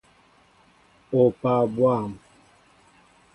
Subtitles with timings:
[1.21, 2.11] Opaa bwȃm!